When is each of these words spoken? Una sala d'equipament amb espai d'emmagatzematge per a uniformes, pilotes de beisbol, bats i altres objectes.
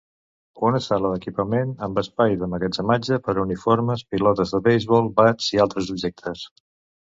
Una 0.69 0.79
sala 0.85 1.11
d'equipament 1.15 1.73
amb 1.87 2.01
espai 2.03 2.33
d'emmagatzematge 2.39 3.21
per 3.29 3.37
a 3.37 3.41
uniformes, 3.45 4.05
pilotes 4.15 4.57
de 4.57 4.65
beisbol, 4.71 5.13
bats 5.23 5.55
i 5.57 5.65
altres 5.69 5.95
objectes. 5.99 6.51